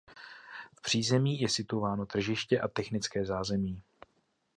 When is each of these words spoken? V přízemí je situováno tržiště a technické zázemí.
V 0.77 0.81
přízemí 0.81 1.41
je 1.41 1.49
situováno 1.49 2.05
tržiště 2.05 2.59
a 2.61 2.67
technické 2.67 3.25
zázemí. 3.25 3.83